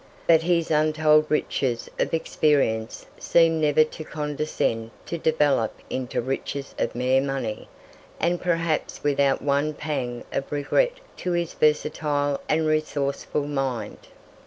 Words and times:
But 0.25 0.41
his 0.41 0.71
untold 0.71 1.27
riches 1.29 1.87
of 1.99 2.11
experience 2.11 3.05
seemed 3.19 3.61
never 3.61 3.83
to 3.83 4.03
condescend 4.03 4.89
to 5.05 5.19
develop 5.19 5.77
into 5.91 6.21
riches 6.21 6.73
of 6.79 6.95
mere 6.95 7.21
money 7.21 7.69
and 8.19 8.41
perhaps 8.41 9.03
without 9.03 9.43
one 9.43 9.75
pang 9.75 10.23
of 10.31 10.51
regret 10.51 10.93
to 11.17 11.33
his 11.33 11.53
versatile 11.53 12.41
and 12.49 12.65
resourceful 12.65 13.45
mind. 13.45 13.99